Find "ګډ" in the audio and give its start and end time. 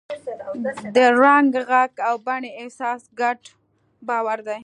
3.19-3.39